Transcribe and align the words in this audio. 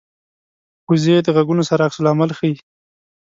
وزې 0.89 1.15
د 1.25 1.27
غږونو 1.35 1.63
سره 1.69 1.85
عکس 1.87 1.97
العمل 1.99 2.29
ښيي 2.37 2.55